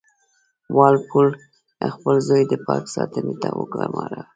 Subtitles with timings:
[0.75, 1.27] وال پول
[1.95, 4.21] خپل زوی د پارک ساتنې ته وګوماره.